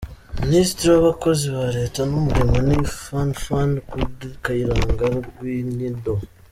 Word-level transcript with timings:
Ministre 0.45 0.85
w’abakozi 0.95 1.45
ba 1.55 1.65
Leta 1.77 2.01
n’umurimo 2.09 2.55
ni 2.67 2.77
Fanfan 2.99 3.71
Kayirangwa 4.43 5.05
Rwinyindo 5.27 6.13